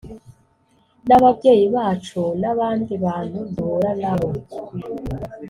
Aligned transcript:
n’ababyeyi 1.07 1.65
bacu 1.75 2.21
n’abandi 2.41 2.93
bantu 3.05 3.39
duhura 3.53 3.91
na 4.01 4.13
bo 4.19 4.29